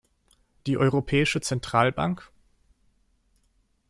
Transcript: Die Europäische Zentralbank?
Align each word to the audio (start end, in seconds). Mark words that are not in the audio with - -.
Die 0.65 0.77
Europäische 0.79 1.41
Zentralbank? 1.43 2.31